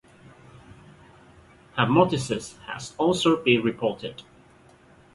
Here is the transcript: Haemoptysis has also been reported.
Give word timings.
Haemoptysis 1.77 2.57
has 2.65 2.95
also 2.97 3.37
been 3.43 3.61
reported. 3.61 4.23